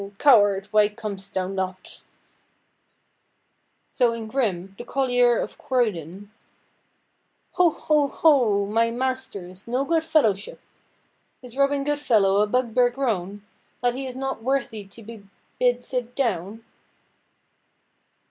[0.17, 2.01] Coward, why com'st thou not?"
[3.93, 6.31] So in Grim, the Collier of Croydon:—
[7.51, 8.65] "Ho, ho, ho!
[8.65, 9.67] my masters!
[9.67, 10.59] No good fellowship!
[11.43, 13.45] Is Robin Goodfellow a bugbear grown,
[13.81, 15.21] That he is not worthy to be
[15.59, 16.65] bid sit down?"